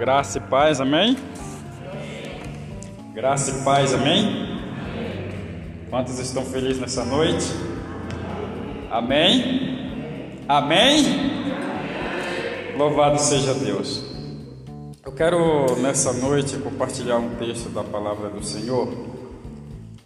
[0.00, 1.14] Graça e paz, amém?
[3.12, 4.48] Graça e paz, amém?
[5.90, 7.44] Quantos estão felizes nessa noite?
[8.90, 10.38] Amém?
[10.48, 11.04] Amém?
[12.78, 14.02] Louvado seja Deus.
[15.04, 18.88] Eu quero nessa noite compartilhar um texto da palavra do Senhor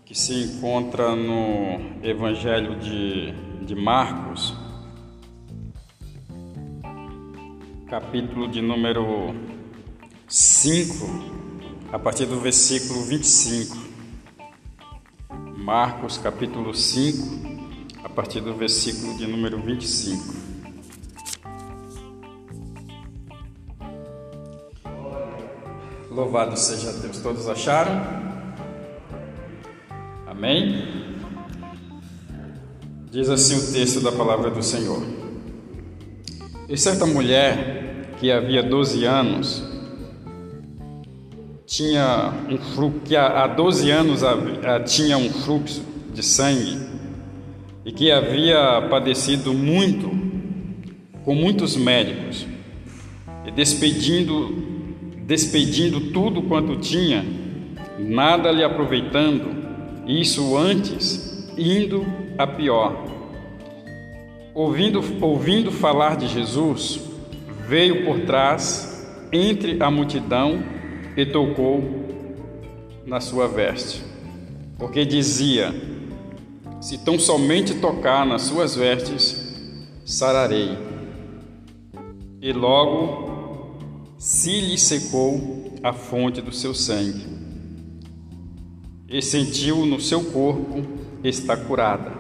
[0.05, 3.33] que se encontra no Evangelho de,
[3.65, 4.57] de Marcos,
[7.89, 9.54] capítulo de número
[10.29, 11.07] 5,
[11.93, 13.77] a partir do versículo 25.
[15.59, 20.35] Marcos, capítulo 5, a partir do versículo de número 25.
[26.11, 27.19] Louvado seja Deus.
[27.21, 28.25] Todos acharam?
[30.27, 31.15] Amém?
[33.11, 35.03] Diz assim o texto da palavra do Senhor.
[36.69, 39.74] E certa mulher que havia 12 anos
[41.77, 44.21] tinha um fluxo, que há 12 anos
[44.87, 46.79] tinha um fluxo de sangue
[47.85, 50.09] e que havia padecido muito
[51.25, 52.47] com muitos médicos
[53.45, 54.73] e despedindo
[55.27, 57.25] despedindo tudo quanto tinha,
[57.99, 63.07] nada lhe aproveitando, isso antes indo a pior.
[64.55, 67.01] Ouvindo, ouvindo falar de Jesus,
[67.67, 68.93] veio por trás,
[69.33, 70.63] entre a multidão,
[71.17, 71.83] e tocou
[73.07, 74.03] na sua veste,
[74.79, 75.73] porque dizia:
[76.81, 79.45] Se tão somente tocar nas suas vestes,
[80.05, 80.77] sararei.
[82.41, 83.79] E logo
[84.19, 87.27] se lhe secou a fonte do seu sangue,
[89.09, 90.83] e sentiu no seu corpo
[91.23, 92.13] estar curada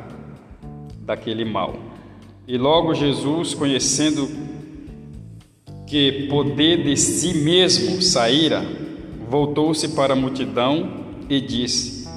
[1.01, 1.75] daquele mal.
[2.47, 4.29] E logo Jesus, conhecendo
[5.86, 8.83] que poder de si mesmo saíra,
[9.29, 12.08] voltou-se para a multidão e disse: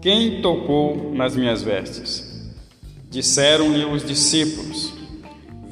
[0.00, 2.52] Quem tocou nas minhas vestes?
[3.10, 4.94] Disseram-lhe os discípulos: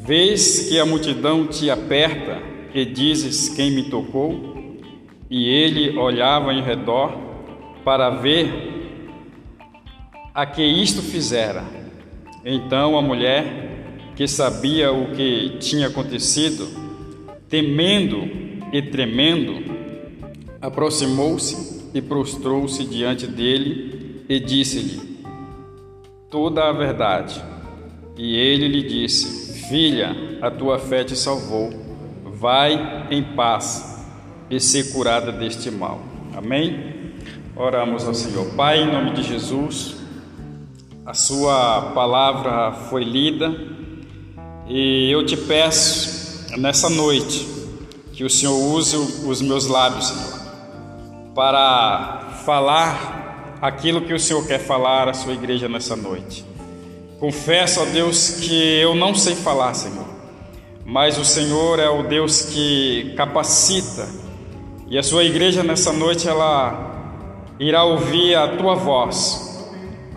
[0.05, 2.41] Vês que a multidão te aperta
[2.75, 4.79] e dizes: Quem me tocou?
[5.29, 7.17] E ele olhava em redor
[7.85, 8.71] para ver
[10.35, 11.65] a que isto fizera.
[12.45, 16.69] Então a mulher, que sabia o que tinha acontecido,
[17.49, 18.29] temendo
[18.73, 19.70] e tremendo,
[20.61, 25.25] aproximou-se e prostrou-se diante dele e disse-lhe
[26.31, 27.43] toda a verdade.
[28.17, 31.71] E ele lhe disse: Filha, a tua fé te salvou.
[32.25, 34.07] Vai em paz
[34.49, 36.01] e ser curada deste mal.
[36.35, 37.13] Amém?
[37.57, 38.47] Oramos ao Senhor.
[38.55, 39.97] Pai, em nome de Jesus,
[41.05, 43.55] a Sua palavra foi lida
[44.69, 47.47] e eu te peço nessa noite
[48.13, 50.40] que o Senhor use os meus lábios, Senhor
[51.35, 56.45] para falar aquilo que o Senhor quer falar à sua igreja nessa noite.
[57.19, 60.07] Confesso a Deus que eu não sei falar, Senhor,
[60.85, 64.09] mas o Senhor é o Deus que capacita
[64.89, 69.49] e a sua igreja nessa noite ela irá ouvir a tua voz.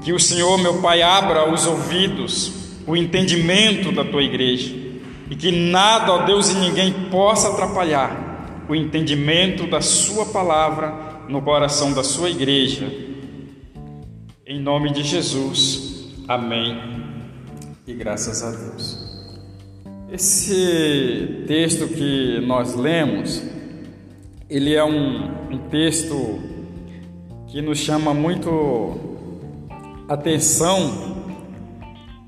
[0.01, 2.51] Que o Senhor, meu Pai, abra os ouvidos,
[2.88, 4.74] o entendimento da tua igreja
[5.30, 8.22] e que nada, ó Deus, e ninguém possa atrapalhar
[8.68, 10.94] o entendimento da Sua palavra
[11.28, 12.91] no coração da Sua igreja.
[14.46, 16.78] Em nome de Jesus, amém
[17.88, 19.03] e graças a Deus.
[20.12, 23.44] Esse texto que nós lemos,
[24.50, 26.40] ele é um, um texto
[27.47, 29.13] que nos chama muito
[30.07, 31.13] atenção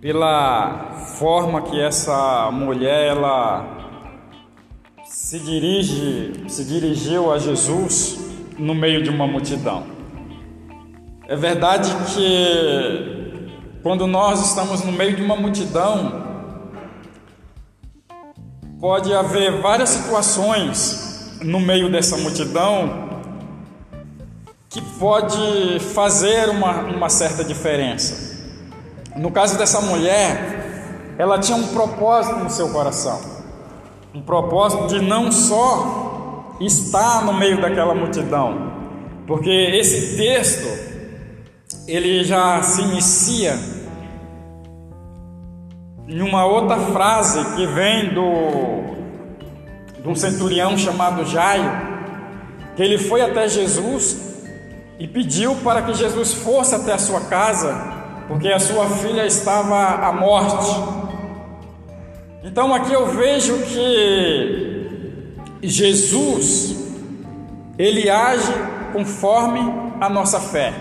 [0.01, 3.74] pela forma que essa mulher ela
[5.05, 8.17] se dirige, se dirigiu a Jesus
[8.57, 9.85] no meio de uma multidão.
[11.27, 13.51] É verdade que
[13.83, 16.23] quando nós estamos no meio de uma multidão,
[18.79, 23.21] pode haver várias situações no meio dessa multidão
[24.69, 28.33] que pode fazer uma, uma certa diferença.
[29.15, 33.34] No caso dessa mulher, ela tinha um propósito no seu coração
[34.15, 38.71] um propósito de não só estar no meio daquela multidão,
[39.27, 40.65] porque esse texto
[41.85, 43.59] ele já se inicia
[46.07, 48.95] em uma outra frase que vem do
[50.01, 51.69] de um centurião chamado Jairo,
[52.75, 54.45] que ele foi até Jesus
[54.97, 57.75] e pediu para que Jesus fosse até a sua casa,
[58.27, 61.04] porque a sua filha estava à morte.
[62.45, 64.87] Então aqui eu vejo que
[65.63, 66.75] Jesus,
[67.75, 68.53] ele age
[68.93, 69.59] conforme
[69.99, 70.71] a nossa fé.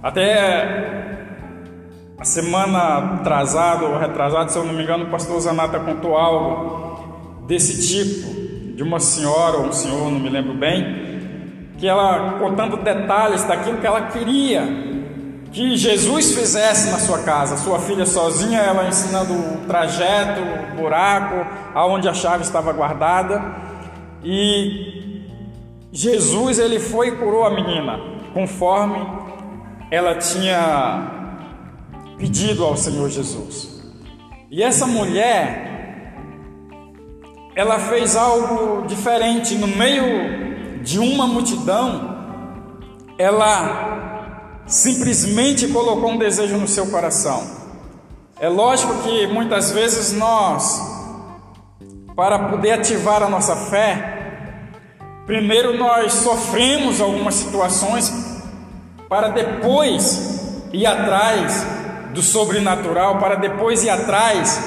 [0.00, 1.08] Até
[2.16, 7.44] a semana atrasada ou retrasada, se eu não me engano, o pastor Zanata contou algo
[7.48, 11.18] desse tipo, de uma senhora ou um senhor, não me lembro bem,
[11.76, 14.87] que ela contando detalhes daquilo que ela queria
[15.52, 17.56] que Jesus fizesse na sua casa.
[17.56, 23.42] Sua filha sozinha, ela ensinando o trajeto, o buraco, aonde a chave estava guardada.
[24.22, 25.24] E
[25.92, 27.98] Jesus ele foi e curou a menina,
[28.34, 28.98] conforme
[29.90, 31.18] ela tinha
[32.18, 33.78] pedido ao Senhor Jesus.
[34.50, 36.14] E essa mulher,
[37.54, 42.16] ela fez algo diferente no meio de uma multidão.
[43.18, 44.17] Ela
[44.68, 47.42] simplesmente colocou um desejo no seu coração.
[48.38, 50.80] É lógico que muitas vezes nós,
[52.14, 54.68] para poder ativar a nossa fé,
[55.26, 58.12] primeiro nós sofremos algumas situações
[59.08, 61.66] para depois ir atrás
[62.12, 64.60] do sobrenatural, para depois ir atrás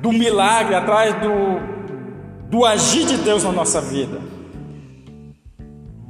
[0.00, 4.20] do milagre, atrás do, do agir de Deus na nossa vida.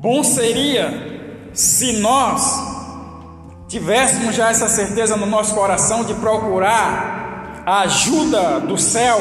[0.01, 2.78] Bom seria se nós
[3.69, 9.19] tivéssemos já essa certeza no nosso coração de procurar a ajuda do céu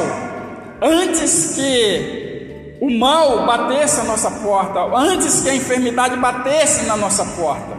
[0.80, 7.24] antes que o mal batesse a nossa porta, antes que a enfermidade batesse na nossa
[7.40, 7.76] porta.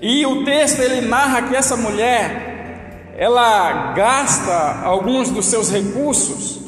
[0.00, 6.60] E o texto ele narra que essa mulher ela gasta alguns dos seus recursos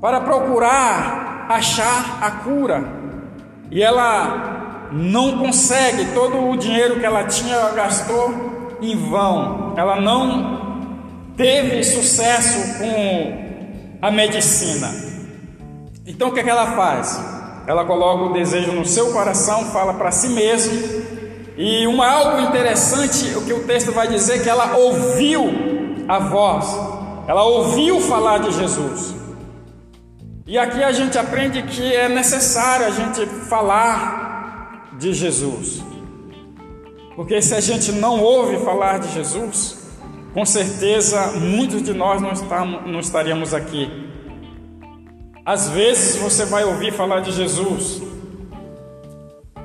[0.00, 2.84] para procurar achar a cura.
[3.70, 4.59] E ela
[4.92, 9.74] não consegue, todo o dinheiro que ela tinha ela gastou em vão.
[9.76, 14.88] Ela não teve sucesso com a medicina.
[16.06, 17.20] Então o que, é que ela faz?
[17.66, 21.00] Ela coloca o desejo no seu coração, fala para si mesmo
[21.62, 25.44] e uma algo interessante, o que o texto vai dizer é que ela ouviu
[26.08, 26.66] a voz,
[27.28, 29.14] ela ouviu falar de Jesus.
[30.46, 34.29] E aqui a gente aprende que é necessário a gente falar
[35.00, 35.82] de Jesus.
[37.16, 39.78] Porque se a gente não ouve falar de Jesus,
[40.32, 43.90] com certeza muitos de nós não, estamos, não estaríamos aqui.
[45.44, 48.02] Às vezes você vai ouvir falar de Jesus,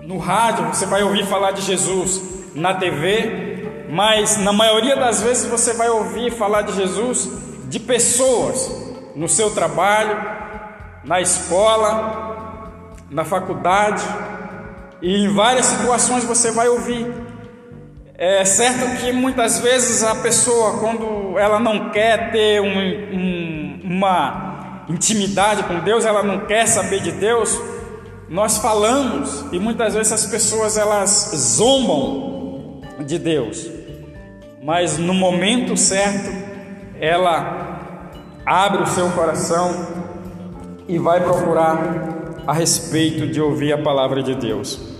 [0.04, 2.22] no rádio você vai ouvir falar de Jesus,
[2.56, 7.30] na TV, mas na maioria das vezes você vai ouvir falar de Jesus
[7.68, 8.72] de pessoas
[9.16, 10.18] no seu trabalho,
[11.04, 14.04] na escola, na faculdade
[15.06, 17.06] e em várias situações você vai ouvir.
[18.18, 24.86] É certo que muitas vezes a pessoa, quando ela não quer ter um, um, uma
[24.90, 27.56] intimidade com Deus, ela não quer saber de Deus,
[28.28, 33.70] nós falamos e muitas vezes as pessoas elas zombam de Deus,
[34.64, 36.32] mas no momento certo
[37.00, 38.10] ela
[38.44, 39.86] abre o seu coração
[40.88, 44.95] e vai procurar a respeito de ouvir a palavra de Deus.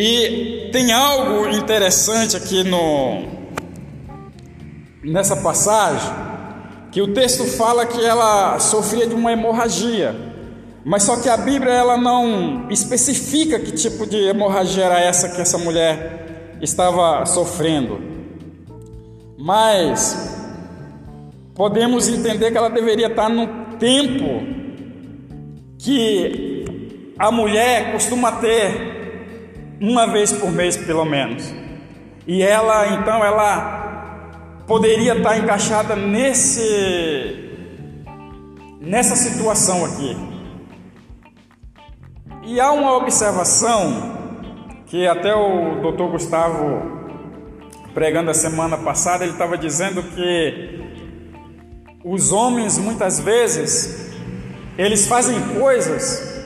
[0.00, 3.24] E tem algo interessante aqui no
[5.02, 6.08] nessa passagem
[6.92, 10.14] que o texto fala que ela sofria de uma hemorragia.
[10.84, 15.40] Mas só que a Bíblia ela não especifica que tipo de hemorragia era essa que
[15.40, 18.00] essa mulher estava sofrendo.
[19.36, 20.32] Mas
[21.56, 23.48] podemos entender que ela deveria estar no
[23.80, 24.44] tempo
[25.76, 26.64] que
[27.18, 28.97] a mulher costuma ter
[29.80, 31.54] uma vez por mês pelo menos.
[32.26, 37.48] E ela então ela poderia estar encaixada nesse
[38.80, 40.16] nessa situação aqui.
[42.44, 44.16] E há uma observação
[44.86, 46.82] que até o doutor Gustavo,
[47.92, 50.80] pregando a semana passada, ele estava dizendo que
[52.04, 54.10] os homens muitas vezes
[54.78, 56.37] eles fazem coisas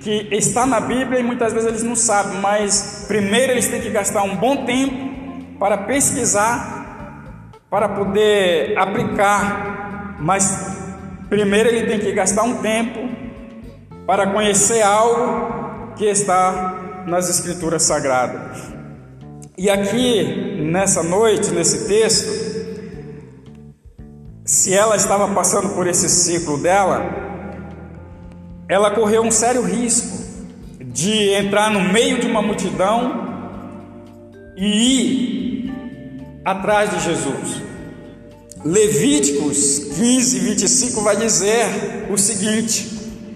[0.00, 3.90] que está na Bíblia e muitas vezes eles não sabem, mas primeiro eles têm que
[3.90, 10.78] gastar um bom tempo para pesquisar, para poder aplicar, mas
[11.28, 12.98] primeiro ele tem que gastar um tempo
[14.06, 18.72] para conhecer algo que está nas Escrituras Sagradas.
[19.56, 22.50] E aqui, nessa noite, nesse texto,
[24.46, 27.29] se ela estava passando por esse ciclo dela,
[28.70, 30.16] ela correu um sério risco
[30.80, 33.28] de entrar no meio de uma multidão
[34.56, 35.72] e ir
[36.44, 37.62] atrás de Jesus.
[38.64, 42.88] Levíticos 15, 25 vai dizer o seguinte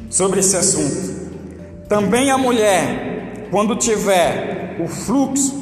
[0.08, 1.32] sobre esse assunto:
[1.88, 5.52] também a mulher, quando tiver o fluxo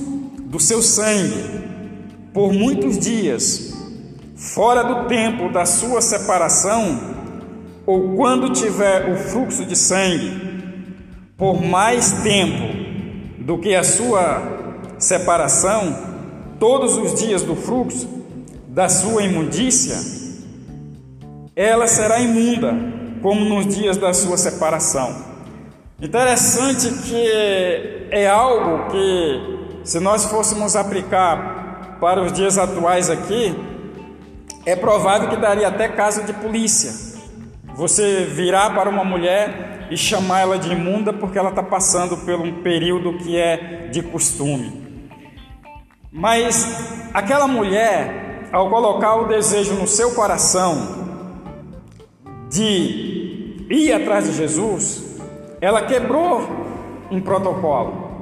[0.41, 1.63] do seu sangue
[2.35, 3.73] por muitos dias,
[4.37, 7.22] fora do tempo da sua separação,
[7.87, 10.53] ou quando tiver o fluxo de sangue
[11.37, 14.41] por mais tempo do que a sua
[14.99, 15.97] separação,
[16.61, 18.09] todos os dias do fluxo,
[18.69, 19.97] da sua imundícia,
[21.57, 22.73] ela será imunda,
[23.21, 25.15] como nos dias da sua separação.
[26.01, 33.55] Interessante que é algo que, se nós fôssemos aplicar para os dias atuais aqui,
[34.65, 37.12] é provável que daria até caso de polícia.
[37.75, 42.41] Você virar para uma mulher e chamar ela de imunda porque ela está passando por
[42.41, 45.09] um período que é de costume.
[46.11, 51.03] Mas aquela mulher, ao colocar o desejo no seu coração
[52.51, 55.19] de ir atrás de Jesus,
[55.61, 56.47] ela quebrou
[57.11, 58.13] um protocolo.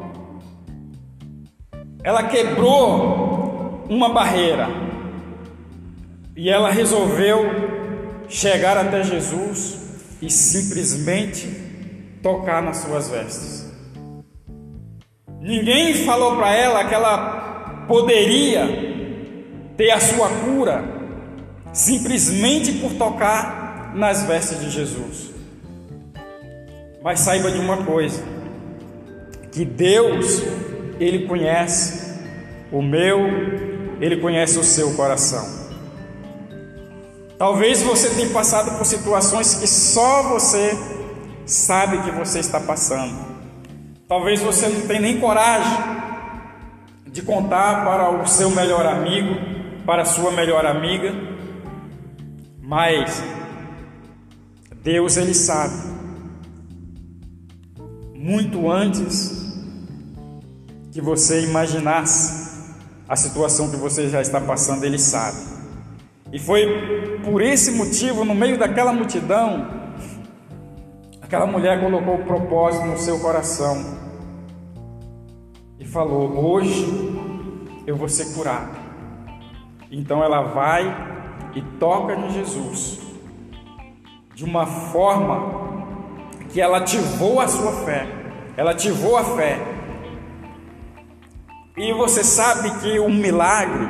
[2.05, 4.69] Ela quebrou uma barreira.
[6.37, 7.80] E ela resolveu
[8.31, 9.77] chegar até Jesus
[10.23, 11.49] e simplesmente
[12.23, 13.67] tocar nas suas vestes.
[15.41, 18.67] Ninguém falou para ela que ela poderia
[19.77, 20.85] ter a sua cura
[21.73, 25.31] simplesmente por tocar nas vestes de Jesus.
[27.03, 28.23] Mas saiba de uma coisa,
[29.51, 30.43] que Deus,
[31.01, 32.21] ele conhece
[32.71, 33.19] o meu,
[34.01, 35.60] ele conhece o seu coração.
[37.41, 40.79] Talvez você tenha passado por situações que só você
[41.47, 43.17] sabe que você está passando.
[44.07, 45.73] Talvez você não tenha nem coragem
[47.07, 49.35] de contar para o seu melhor amigo,
[49.87, 51.15] para sua melhor amiga,
[52.63, 53.23] mas
[54.83, 55.77] Deus ele sabe
[58.15, 59.51] muito antes
[60.93, 62.69] que você imaginasse
[63.09, 65.60] a situação que você já está passando, ele sabe.
[66.33, 69.67] E foi por esse motivo, no meio daquela multidão,
[71.21, 73.99] aquela mulher colocou o propósito no seu coração
[75.79, 76.87] e falou: Hoje
[77.87, 78.79] eu vou ser curado.
[79.91, 80.85] Então ela vai
[81.55, 83.01] e toca em Jesus
[84.35, 85.71] de uma forma
[86.49, 88.07] que ela ativou a sua fé,
[88.57, 89.59] ela ativou a fé.
[91.77, 93.89] E você sabe que um milagre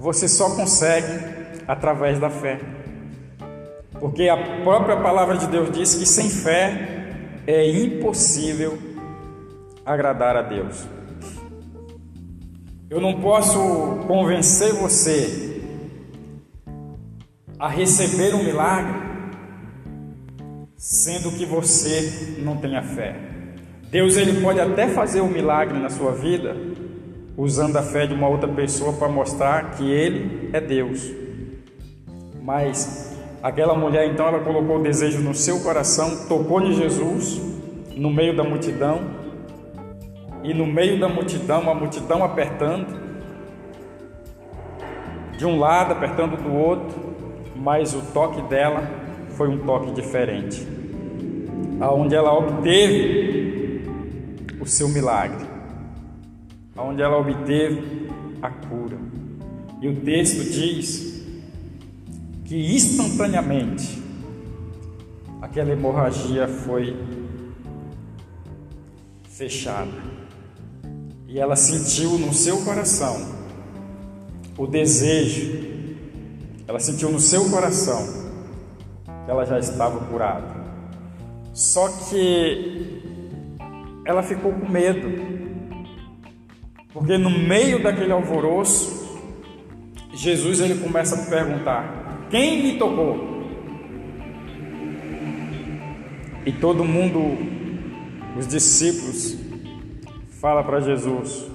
[0.00, 1.12] você só consegue
[1.68, 2.58] através da fé.
[4.00, 7.04] Porque a própria palavra de Deus diz que sem fé
[7.46, 8.78] é impossível
[9.84, 10.86] agradar a Deus.
[12.88, 13.58] Eu não posso
[14.06, 15.60] convencer você
[17.58, 19.10] a receber um milagre
[20.78, 23.14] sendo que você não tenha fé.
[23.90, 26.56] Deus ele pode até fazer um milagre na sua vida
[27.36, 31.10] usando a fé de uma outra pessoa para mostrar que ele é Deus.
[32.42, 37.40] Mas aquela mulher então ela colocou o desejo no seu coração, tocou em Jesus
[37.96, 39.20] no meio da multidão
[40.42, 42.98] e no meio da multidão, a multidão apertando,
[45.36, 46.98] de um lado, apertando do outro,
[47.54, 48.82] mas o toque dela
[49.36, 50.66] foi um toque diferente,
[51.78, 53.84] aonde ela obteve
[54.60, 55.44] o seu milagre,
[56.80, 58.08] aonde ela obteve
[58.40, 58.98] a cura.
[59.82, 61.22] E o texto diz
[62.46, 64.02] que instantaneamente
[65.42, 66.96] aquela hemorragia foi
[69.28, 69.92] fechada.
[71.28, 73.38] E ela sentiu no seu coração
[74.56, 75.60] o desejo,
[76.66, 78.06] ela sentiu no seu coração
[79.24, 80.60] que ela já estava curada.
[81.52, 83.02] Só que
[84.06, 85.39] ela ficou com medo,
[86.92, 89.18] porque no meio daquele alvoroço,
[90.12, 93.30] Jesus ele começa a perguntar: Quem me tocou?
[96.44, 97.38] E todo mundo,
[98.36, 99.36] os discípulos,
[100.40, 101.46] fala para Jesus: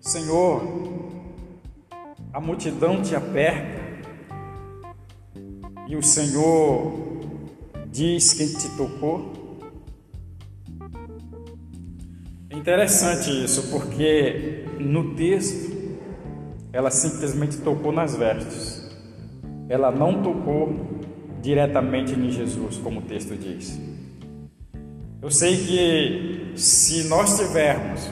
[0.00, 0.62] Senhor,
[2.32, 3.82] a multidão te aperta
[5.88, 6.92] e o Senhor
[7.90, 9.43] diz quem te tocou.
[12.64, 15.70] Interessante isso, porque no texto
[16.72, 18.90] ela simplesmente tocou nas vestes,
[19.68, 20.74] ela não tocou
[21.42, 23.78] diretamente em Jesus, como o texto diz.
[25.20, 28.10] Eu sei que se nós tivermos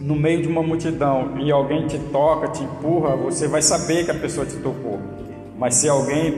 [0.00, 4.10] no meio de uma multidão e alguém te toca, te empurra, você vai saber que
[4.10, 4.98] a pessoa te tocou.
[5.56, 6.34] Mas se alguém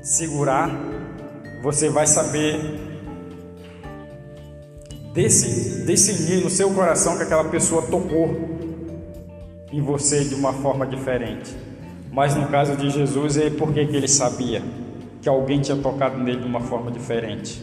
[0.00, 0.70] segurar,
[1.60, 2.91] você vai saber
[5.12, 8.52] decidir no seu coração que aquela pessoa tocou
[9.70, 11.54] em você de uma forma diferente.
[12.10, 14.62] Mas no caso de Jesus, é porque que ele sabia
[15.20, 17.62] que alguém tinha tocado nele de uma forma diferente.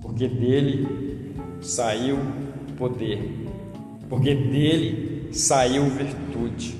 [0.00, 2.18] Porque dele saiu
[2.76, 3.48] poder.
[4.08, 6.76] Porque dele saiu virtude.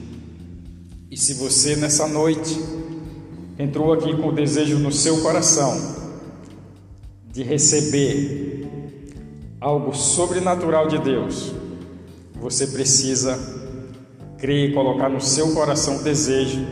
[1.11, 2.59] E se você nessa noite
[3.59, 6.03] entrou aqui com o desejo no seu coração
[7.33, 8.52] de receber
[9.63, 11.55] algo sobrenatural de Deus,
[12.35, 13.39] você precisa
[14.37, 16.67] crer e colocar no seu coração o desejo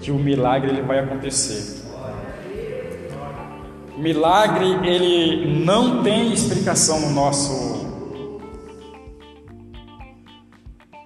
[0.00, 1.82] que o milagre ele vai acontecer.
[3.98, 7.84] Milagre ele não tem explicação no nosso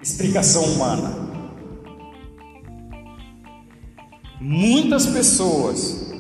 [0.03, 1.27] explicação humana.
[4.41, 6.13] Muitas pessoas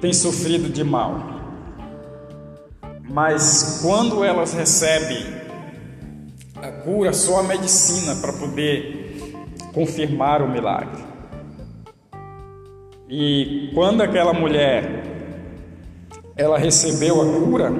[0.00, 1.37] têm sofrido de mal,
[3.08, 5.24] mas quando elas recebem
[6.56, 9.34] a cura, só a medicina para poder
[9.72, 11.02] confirmar o milagre.
[13.08, 15.02] E quando aquela mulher
[16.36, 17.72] ela recebeu a cura,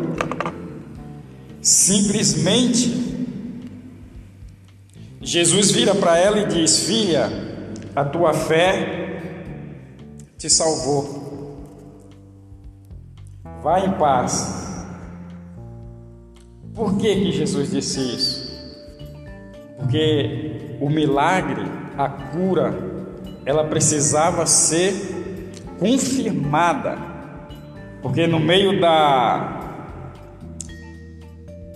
[1.61, 3.07] simplesmente
[5.21, 7.29] Jesus vira para ela e diz: Filha,
[7.95, 9.21] a tua fé
[10.39, 11.59] te salvou.
[13.63, 14.68] Vá em paz.
[16.79, 18.73] Por que, que Jesus disse isso?
[19.79, 21.65] Porque o milagre,
[21.99, 22.73] a cura,
[23.45, 24.95] ela precisava ser
[25.77, 26.97] confirmada.
[28.01, 29.57] Porque no meio da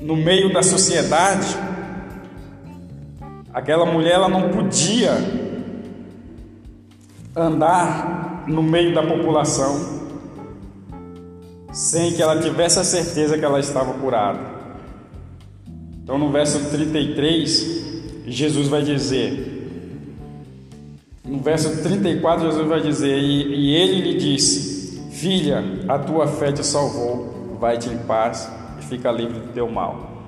[0.01, 1.49] no meio da sociedade,
[3.53, 5.15] aquela mulher ela não podia
[7.35, 10.01] andar no meio da população
[11.73, 14.52] sem que ela tivesse a certeza que ela estava curada.
[16.03, 19.53] Então, no verso 33, Jesus vai dizer,
[21.25, 26.51] no verso 34, Jesus vai dizer: E, e ele lhe disse: Filha, a tua fé
[26.51, 30.25] te salvou, vai-te em paz e fica livre do teu mal.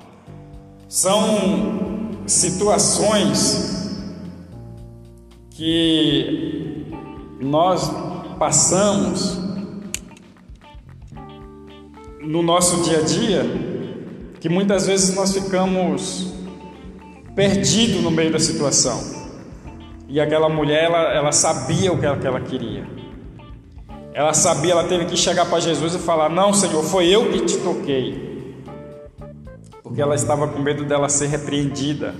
[0.87, 3.91] São situações
[5.49, 6.85] que
[7.41, 7.91] nós
[8.39, 9.37] passamos
[12.21, 13.74] no nosso dia a dia,
[14.45, 16.31] que muitas vezes nós ficamos
[17.35, 19.01] perdidos no meio da situação.
[20.07, 22.85] E aquela mulher, ela, ela sabia o que ela, que ela queria.
[24.13, 27.39] Ela sabia, ela teve que chegar para Jesus e falar: Não, Senhor, foi eu que
[27.43, 28.55] te toquei.
[29.81, 32.13] Porque ela estava com medo dela ser repreendida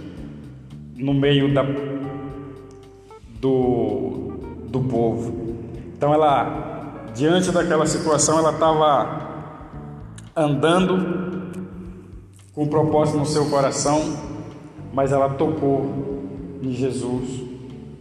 [0.95, 1.63] no meio da,
[3.39, 4.33] do,
[4.67, 5.59] do povo.
[5.95, 9.29] Então ela, diante daquela situação, ela estava
[10.35, 11.34] andando
[12.55, 14.01] com propósito no seu coração,
[14.93, 16.23] mas ela tocou
[16.61, 17.43] em Jesus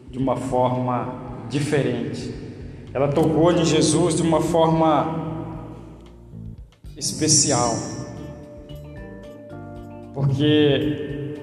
[0.08, 1.12] de uma forma
[1.50, 2.32] diferente.
[2.94, 5.34] Ela tocou em Jesus de uma forma
[6.96, 7.74] especial.
[10.14, 11.34] Porque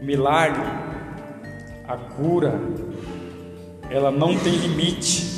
[0.00, 0.64] milagre,
[1.86, 2.58] a cura,
[3.90, 5.34] ela não tem limite.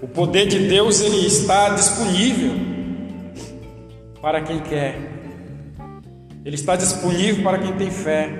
[0.00, 2.52] O poder de Deus ele está disponível
[4.22, 5.15] para quem quer.
[6.46, 8.30] Ele está disponível para quem tem fé.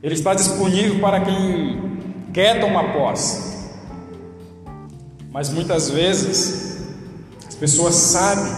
[0.00, 1.98] Ele está disponível para quem
[2.32, 3.66] quer tomar posse.
[5.32, 6.86] Mas muitas vezes
[7.48, 8.52] as pessoas sabem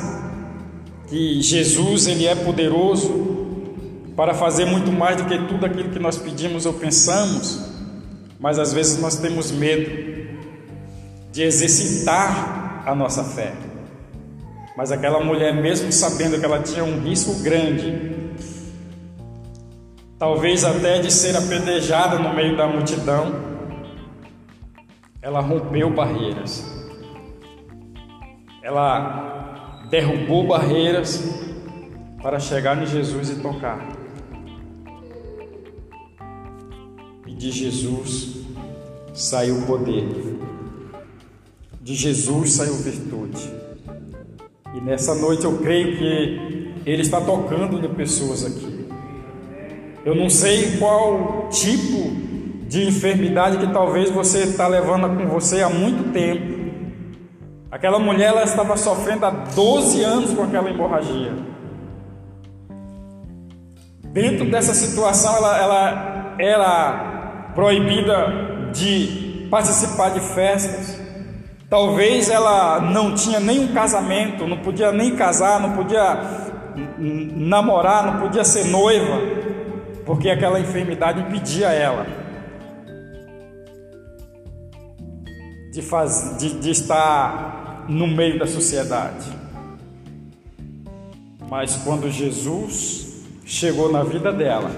[1.09, 3.39] que Jesus ele é poderoso
[4.15, 7.59] para fazer muito mais do que tudo aquilo que nós pedimos ou pensamos,
[8.39, 10.37] mas às vezes nós temos medo
[11.33, 13.55] de exercitar a nossa fé.
[14.79, 18.31] Mas aquela mulher, mesmo sabendo que ela tinha um risco grande,
[20.17, 23.35] talvez até de ser apedrejada no meio da multidão,
[25.21, 26.65] ela rompeu barreiras.
[28.63, 31.25] Ela derrubou barreiras
[32.23, 33.85] para chegar em Jesus e tocar.
[37.27, 38.47] E de Jesus
[39.13, 40.07] saiu poder.
[41.83, 43.68] De Jesus saiu virtude.
[44.75, 48.89] E nessa noite eu creio que Ele está tocando de pessoas aqui.
[50.05, 52.11] Eu não sei qual tipo
[52.69, 56.59] de enfermidade que talvez você está levando com você há muito tempo.
[57.71, 61.33] Aquela mulher ela estava sofrendo há 12 anos com aquela hemorragia.
[64.13, 70.98] dentro dessa situação, ela, ela era proibida de participar de festas.
[71.69, 76.19] Talvez ela não tinha nenhum casamento, não podia nem casar, não podia
[76.99, 79.21] namorar, não podia ser noiva,
[80.07, 82.07] porque aquela enfermidade impedia ela
[85.73, 89.31] de, faz, de, de estar no meio da sociedade.
[91.49, 94.71] Mas quando Jesus chegou na vida dela,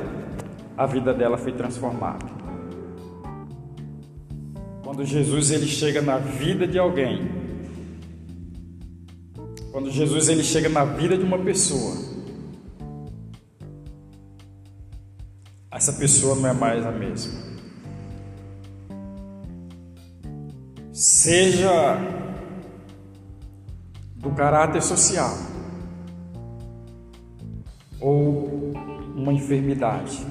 [0.76, 2.26] a vida dela foi transformada.
[4.90, 7.31] Quando Jesus ele chega na vida de alguém,
[9.70, 11.94] quando Jesus ele chega na vida de uma pessoa,
[15.70, 17.40] essa pessoa não é mais a mesma.
[20.92, 21.96] Seja
[24.16, 25.38] do caráter social
[28.00, 28.72] ou
[29.14, 30.26] uma enfermidade,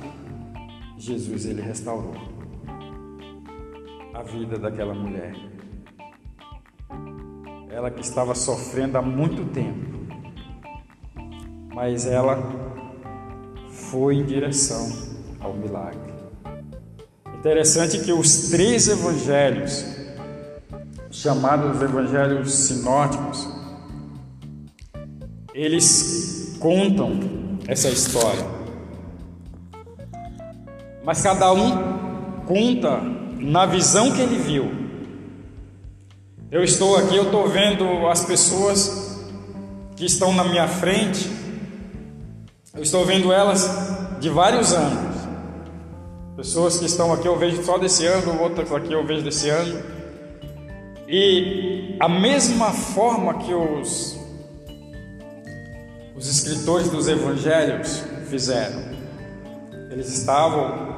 [0.97, 2.38] Jesus ele restaurou
[4.19, 5.33] a vida daquela mulher.
[7.69, 9.97] Ela que estava sofrendo há muito tempo,
[11.73, 12.37] mas ela
[13.69, 14.91] foi em direção
[15.39, 16.13] ao milagre.
[17.37, 19.85] Interessante que os três evangelhos,
[21.09, 23.47] chamados evangelhos sinóticos,
[25.53, 28.45] eles contam essa história.
[31.05, 33.08] Mas cada um conta
[33.39, 34.71] na visão que ele viu.
[36.51, 39.19] Eu estou aqui, eu estou vendo as pessoas
[39.95, 41.29] que estão na minha frente,
[42.73, 43.69] eu estou vendo elas
[44.19, 45.19] de vários anos.
[46.35, 49.79] Pessoas que estão aqui eu vejo só desse ano, outras aqui eu vejo desse ano.
[51.07, 54.17] E a mesma forma que os,
[56.15, 58.81] os escritores dos evangelhos fizeram,
[59.91, 60.88] eles estavam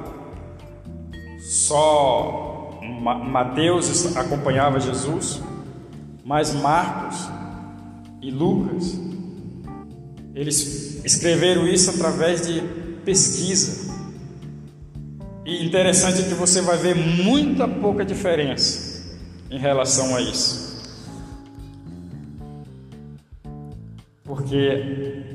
[1.41, 5.41] só Mateus acompanhava Jesus,
[6.23, 7.29] mas Marcos
[8.21, 8.99] e Lucas,
[10.35, 12.61] eles escreveram isso através de
[13.03, 13.91] pesquisa.
[15.45, 19.03] E interessante que você vai ver muita pouca diferença
[19.49, 20.71] em relação a isso.
[24.23, 25.30] Porque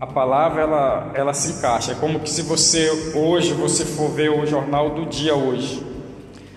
[0.00, 1.92] a palavra ela, ela se encaixa.
[1.92, 5.84] É como que se você hoje você for ver o jornal do dia hoje.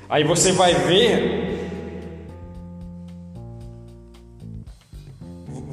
[0.10, 1.48] Aí você vai ver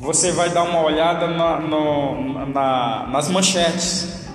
[0.05, 4.27] você vai dar uma olhada na, no, na, nas manchetes.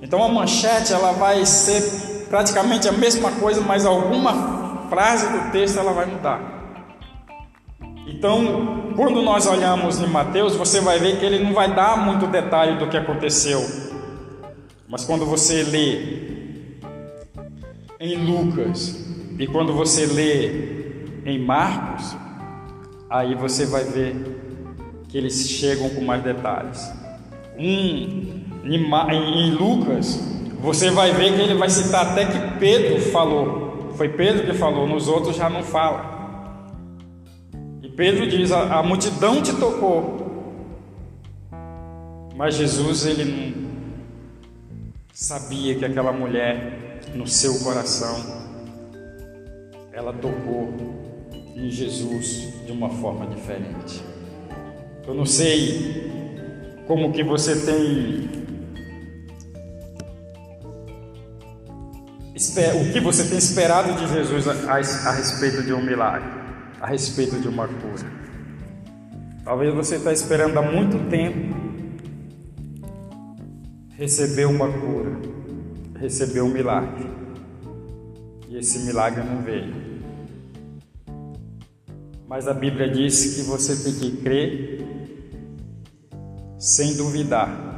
[0.00, 5.78] Então a manchete ela vai ser praticamente a mesma coisa, mas alguma frase do texto
[5.78, 6.59] ela vai mudar.
[8.12, 12.26] Então, quando nós olhamos em Mateus, você vai ver que ele não vai dar muito
[12.26, 13.64] detalhe do que aconteceu.
[14.88, 16.40] Mas quando você lê
[18.00, 19.06] em Lucas
[19.38, 20.90] e quando você lê
[21.24, 22.16] em Marcos,
[23.08, 24.16] aí você vai ver
[25.08, 26.92] que eles chegam com mais detalhes.
[27.56, 30.20] Um, em, Lucas,
[30.60, 33.92] você vai ver que ele vai citar até que Pedro falou.
[33.96, 36.09] Foi Pedro que falou, nos outros já não fala.
[37.96, 40.52] Pedro diz: a, a multidão te tocou,
[42.36, 43.70] mas Jesus ele não
[45.12, 48.40] sabia que aquela mulher no seu coração
[49.92, 50.72] ela tocou
[51.54, 54.02] em Jesus de uma forma diferente.
[55.06, 56.10] Eu não sei
[56.86, 58.40] como que você tem
[62.74, 66.39] o que você tem esperado de Jesus a, a, a respeito de um milagre
[66.80, 68.10] a respeito de uma cura.
[69.44, 71.54] Talvez você está esperando há muito tempo
[73.96, 75.12] receber uma cura,
[75.98, 77.06] receber um milagre.
[78.48, 79.74] E esse milagre não veio.
[82.26, 84.80] Mas a Bíblia diz que você tem que crer
[86.58, 87.70] sem duvidar.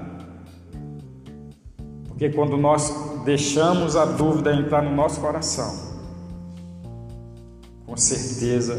[2.06, 5.91] Porque quando nós deixamos a dúvida entrar no nosso coração,
[7.92, 8.74] com certeza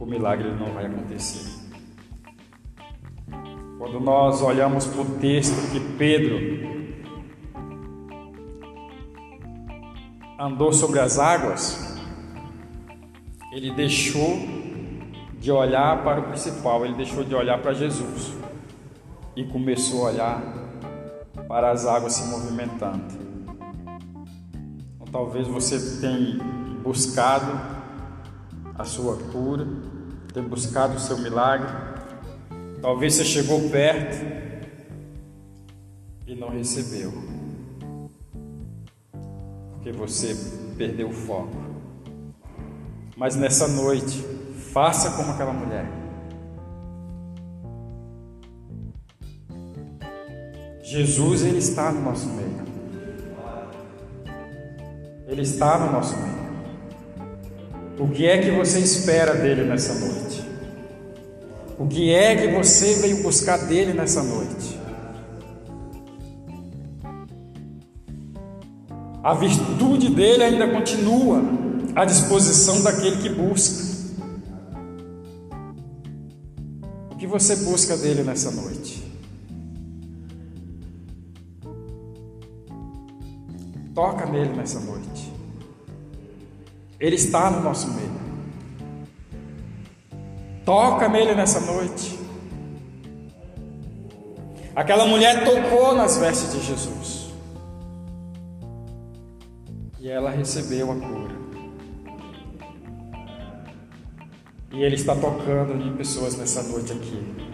[0.00, 1.46] o milagre não vai acontecer.
[3.76, 6.38] Quando nós olhamos para o texto que Pedro
[10.40, 11.98] andou sobre as águas,
[13.52, 14.38] ele deixou
[15.38, 18.32] de olhar para o principal, ele deixou de olhar para Jesus
[19.36, 20.42] e começou a olhar
[21.46, 23.04] para as águas se movimentando.
[24.94, 27.60] Então, talvez você tenha buscado
[28.78, 29.66] a sua cura,
[30.32, 31.66] tem buscado o seu milagre.
[32.80, 34.24] Talvez você chegou perto,
[36.28, 37.12] e não recebeu,
[39.72, 40.36] porque você
[40.78, 41.56] perdeu o foco.
[43.16, 44.24] Mas nessa noite,
[44.72, 45.90] faça como aquela mulher.
[50.84, 52.64] Jesus, Ele está no nosso meio.
[55.26, 56.45] Ele está no nosso meio.
[57.98, 60.44] O que é que você espera dele nessa noite?
[61.78, 64.78] O que é que você veio buscar dele nessa noite?
[69.22, 71.42] A virtude dele ainda continua
[71.94, 73.84] à disposição daquele que busca.
[77.10, 79.02] O que você busca dele nessa noite?
[83.94, 85.15] Toca nele nessa noite.
[86.98, 88.16] Ele está no nosso meio.
[90.64, 92.18] Toca nele nessa noite.
[94.74, 97.32] Aquela mulher tocou nas vestes de Jesus.
[100.00, 101.36] E ela recebeu a cura.
[104.72, 107.46] E Ele está tocando em pessoas nessa noite aqui.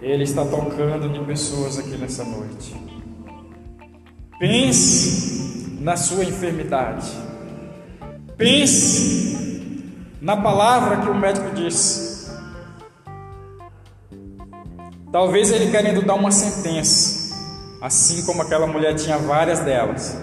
[0.00, 2.76] Ele está tocando em pessoas aqui nessa noite.
[4.38, 5.33] Pense
[5.84, 7.12] na sua enfermidade.
[8.38, 9.86] Pense
[10.18, 12.32] na palavra que o médico disse.
[15.12, 17.36] Talvez ele querendo dar uma sentença,
[17.82, 20.16] assim como aquela mulher tinha várias delas.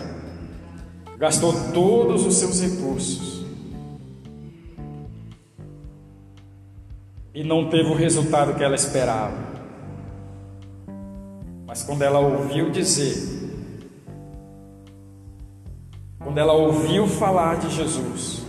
[1.19, 3.45] Gastou todos os seus recursos
[7.36, 9.38] e não teve o resultado que ela esperava.
[11.67, 13.40] Mas quando ela ouviu dizer,
[16.31, 18.43] quando ela ouviu falar de Jesus,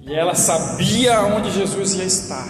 [0.00, 2.48] e ela sabia onde Jesus ia estar,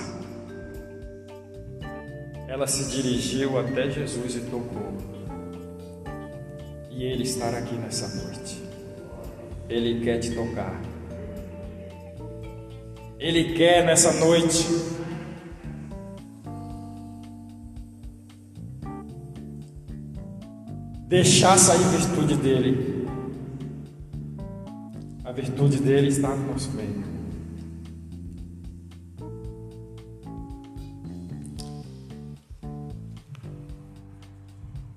[2.47, 4.97] ela se dirigiu até Jesus e tocou.
[6.93, 8.63] E Ele estará aqui nessa noite.
[9.69, 10.81] Ele quer te tocar.
[13.19, 14.65] Ele quer nessa noite
[21.09, 22.98] deixar sair virtude dele.
[25.41, 27.05] Virtude dele está no nosso meio.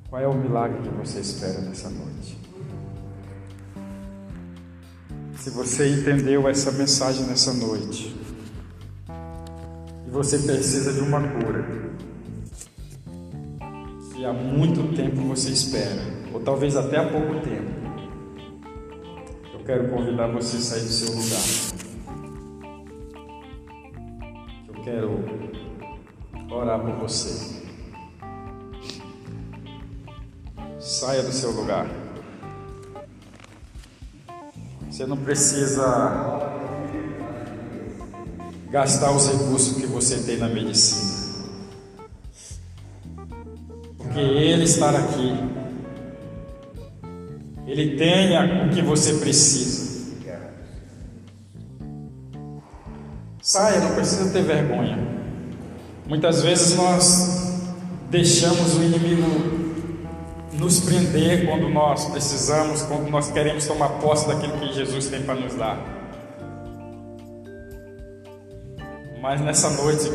[0.09, 2.39] Qual é o milagre que você espera nessa noite?
[5.37, 8.15] Se você entendeu essa mensagem nessa noite
[10.07, 11.93] e você precisa de uma cura,
[14.17, 16.01] e há muito tempo você espera,
[16.33, 17.80] ou talvez até há pouco tempo,
[19.63, 21.41] quero convidar você a sair do seu lugar.
[24.67, 25.41] Eu quero
[26.51, 27.61] orar por você.
[30.79, 31.87] Saia do seu lugar.
[34.89, 36.49] Você não precisa
[38.69, 41.21] gastar os recursos que você tem na medicina.
[43.97, 45.60] Porque Ele estar aqui,
[47.71, 49.91] Ele tenha o que você precisa.
[53.41, 54.99] Saia, não precisa ter vergonha.
[56.05, 57.63] Muitas vezes nós
[58.09, 59.71] deixamos o inimigo
[60.53, 65.35] nos prender quando nós precisamos, quando nós queremos tomar posse daquilo que Jesus tem para
[65.35, 65.79] nos dar.
[69.21, 70.11] Mas nessa noite,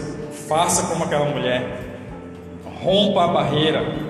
[0.47, 1.81] faça como aquela mulher,
[2.83, 4.06] rompa a barreira,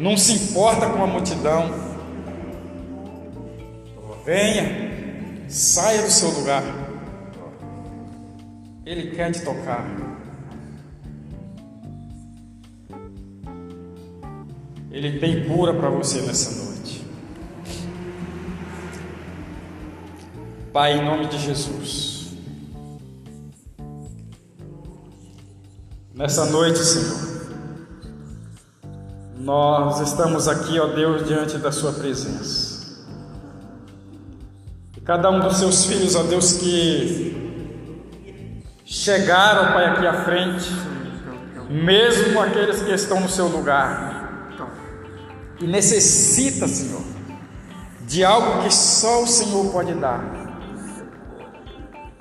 [0.00, 1.70] não se importa com a multidão,
[4.24, 6.64] venha, saia do seu lugar,
[8.86, 9.84] Ele quer te tocar.
[14.90, 17.06] Ele tem cura para você nessa noite.
[20.72, 22.32] Pai, em nome de Jesus.
[26.14, 27.29] Nessa noite, Senhor,
[29.40, 33.00] nós estamos aqui, ó Deus, diante da Sua presença.
[34.94, 40.70] E cada um dos seus filhos, ó Deus, que chegaram, Pai, aqui à frente,
[41.70, 44.50] mesmo aqueles que estão no seu lugar,
[45.58, 47.02] e necessita, Senhor,
[48.02, 50.22] de algo que só o Senhor pode dar.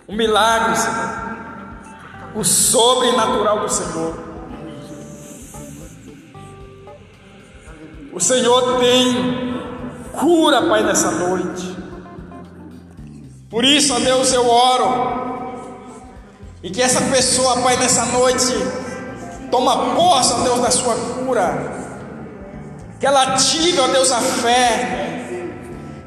[0.07, 1.29] Um milagre, Senhor.
[2.35, 4.28] O sobrenatural do Senhor.
[8.19, 9.15] O Senhor tem
[10.11, 11.73] cura, Pai, nessa noite.
[13.49, 15.69] Por isso, ó Deus, eu oro.
[16.61, 18.53] E que essa pessoa, Pai, nessa noite
[19.49, 21.79] Toma posse, ó Deus, da sua cura.
[22.99, 25.37] Que ela ative, ó Deus, a fé.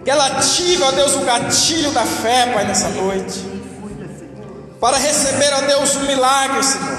[0.05, 3.40] Que ela ative, ó Deus, o gatilho da fé, Pai, nessa noite.
[4.79, 6.98] Para receber, ó Deus, o milagre, Senhor.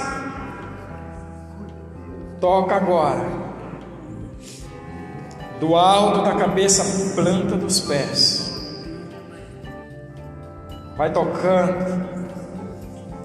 [2.41, 3.42] Toca agora.
[5.59, 8.51] Do alto da cabeça à planta dos pés.
[10.97, 12.13] Vai tocando.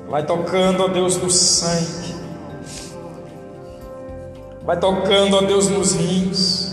[0.08, 2.14] Vai tocando, ó Deus, no sangue.
[4.64, 6.68] Vai tocando, ó Deus, nos rins.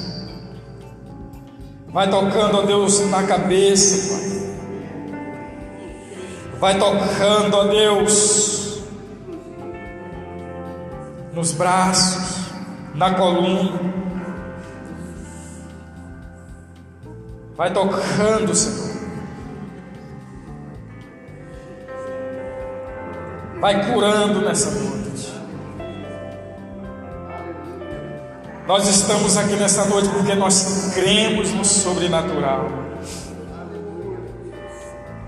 [1.88, 4.36] Vai tocando, ó Deus, na cabeça, Pai.
[6.60, 8.82] Vai tocando, ó Deus,
[11.34, 12.52] nos braços,
[12.96, 14.05] na coluna.
[17.58, 18.96] Vai tocando, Senhor.
[23.62, 25.34] Vai curando nessa noite.
[28.68, 32.68] Nós estamos aqui nessa noite porque nós cremos no sobrenatural.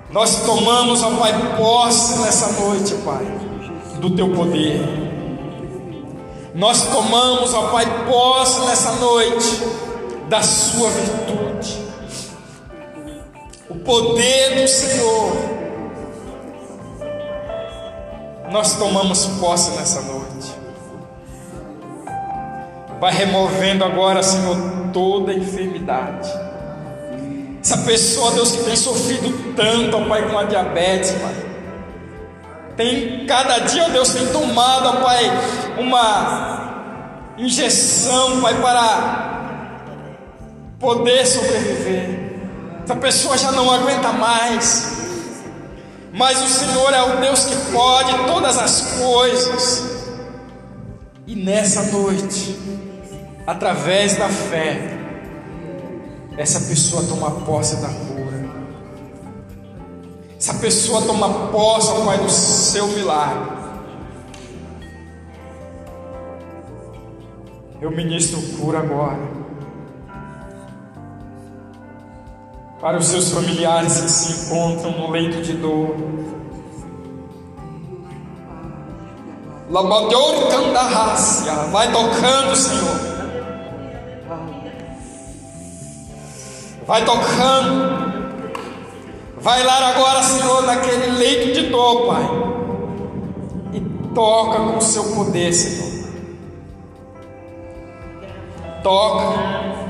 [0.09, 3.25] Nós tomamos, ó Pai, posse nessa noite, Pai,
[4.01, 4.81] do Teu poder.
[6.55, 9.63] Nós tomamos, ó Pai, posse nessa noite
[10.27, 11.36] da Sua virtude.
[13.69, 15.57] O poder do Senhor.
[18.49, 20.55] Nós tomamos posse nessa noite.
[22.99, 24.55] Vai removendo agora, Senhor,
[24.93, 26.29] toda enfermidade.
[27.61, 31.35] Essa pessoa, Deus, que tem sofrido tanto, ó Pai, com a diabetes, Pai.
[32.77, 35.29] Tem, cada dia, Deus, tem tomado, ó Pai,
[35.77, 39.77] uma injeção, Pai, para
[40.79, 42.26] poder sobreviver.
[42.87, 44.93] Essa pessoa já não aguenta mais.
[46.13, 49.83] Mas o Senhor é o Deus que pode todas as coisas.
[51.27, 52.57] E nessa noite,
[53.45, 54.97] através da fé,
[56.37, 58.49] essa pessoa toma posse da cura.
[60.39, 63.51] Essa pessoa toma posse, ó Pai, do seu milagre.
[67.81, 69.46] Eu ministro cura agora.
[72.79, 75.95] Para os seus familiares que se encontram no leito de dor.
[79.69, 83.17] Labador Candarrácia, vai tocando, Senhor.
[86.85, 87.97] Vai tocando.
[89.39, 92.23] Vai lá agora, Senhor, naquele leito de dor, Pai.
[93.73, 93.81] E
[94.13, 96.07] toca com o seu poder, Senhor.
[98.83, 99.86] Toca.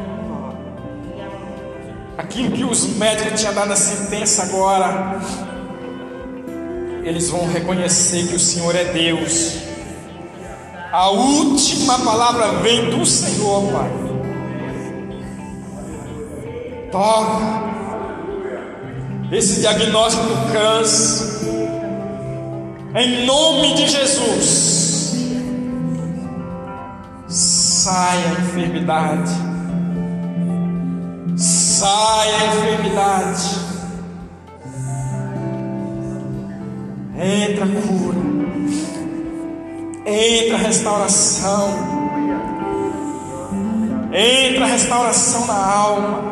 [2.18, 5.20] Aquilo que os médicos tinham dado a sentença agora,
[7.04, 9.54] eles vão reconhecer que o Senhor é Deus.
[10.92, 13.92] A última palavra vem do Senhor, Pai.
[16.92, 17.68] Toca.
[19.32, 21.38] Esse diagnóstico do câncer.
[22.96, 25.14] Em nome de Jesus.
[27.28, 29.57] Saia a enfermidade.
[31.88, 33.60] Saia a enfermidade.
[37.16, 38.18] Entra a cura.
[40.06, 41.70] Entra a restauração.
[44.12, 46.24] Entra a restauração na alma.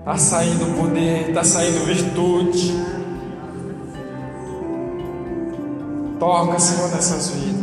[0.00, 2.74] Está saindo poder, está saindo virtude.
[6.18, 7.59] Toca, Senhor, nessas vidas.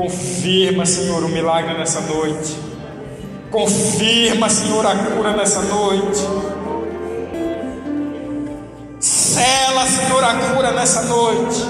[0.00, 2.56] Confirma, Senhor, o milagre nessa noite.
[3.50, 6.20] Confirma, Senhor, a cura nessa noite.
[8.98, 11.62] Sela, Senhor, a cura nessa noite.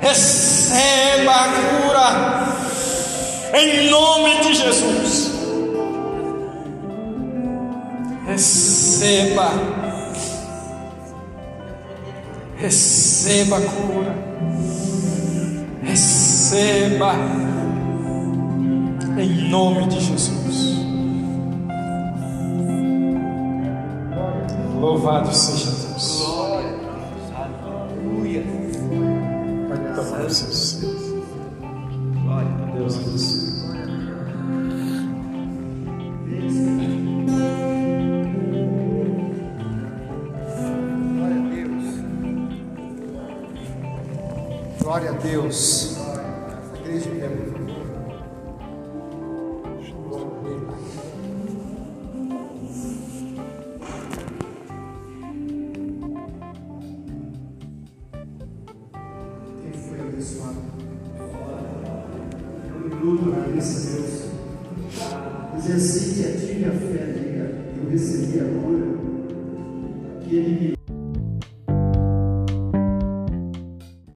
[0.00, 2.48] Receba a cura.
[3.54, 5.30] Em nome de Jesus.
[8.26, 9.52] Receba.
[12.56, 14.28] Receba a cura.
[16.48, 17.12] Receba.
[19.18, 20.78] Em nome de Jesus.
[24.80, 26.24] Louvado seja Deus.
[27.34, 28.42] Aleluia.
[29.68, 30.80] Pode tomar os seus.
[32.22, 32.50] Glória.
[32.74, 33.48] Deus abençoe.
[41.12, 41.84] Glória a Deus.
[44.80, 45.77] Glória a Deus.